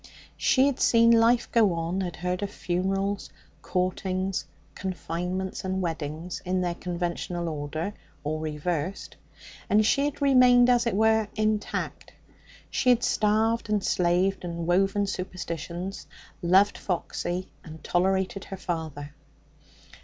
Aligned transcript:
She 0.35 0.65
had 0.65 0.79
seen 0.79 1.11
life 1.11 1.51
go 1.51 1.73
on, 1.73 2.01
had 2.01 2.15
heard 2.15 2.41
of 2.41 2.49
funerals, 2.49 3.29
courtings, 3.61 4.45
confinements 4.73 5.63
and 5.63 5.79
weddings 5.79 6.41
in 6.43 6.61
their 6.61 6.73
conventional 6.73 7.47
order 7.47 7.93
or 8.23 8.39
reversed 8.41 9.15
and 9.69 9.85
she 9.85 10.05
had 10.05 10.19
remained, 10.19 10.71
as 10.71 10.87
it 10.87 10.95
were, 10.95 11.27
intact. 11.35 12.13
She 12.71 12.89
had 12.89 13.03
starved 13.03 13.69
and 13.69 13.83
slaved 13.83 14.43
and 14.43 14.65
woven 14.65 15.05
superstitions, 15.05 16.07
loved 16.41 16.79
Foxy, 16.79 17.51
and 17.63 17.83
tolerated 17.83 18.45
her 18.45 18.57
father. 18.57 19.13